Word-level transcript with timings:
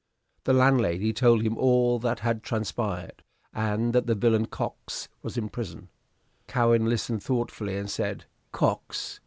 The 0.45 0.53
landlady 0.53 1.13
told 1.13 1.43
him 1.43 1.55
all 1.59 1.99
that 1.99 2.21
had 2.21 2.41
transpired, 2.41 3.21
and 3.53 3.93
that 3.93 4.07
the 4.07 4.15
villain 4.15 4.47
Cox 4.47 5.09
was 5.21 5.37
in 5.37 5.47
prison. 5.47 5.89
Cowan 6.47 6.87
listened 6.87 7.21
thoughtfully, 7.21 7.77
and 7.77 7.87
said 7.87 8.25
"Cox! 8.51 9.19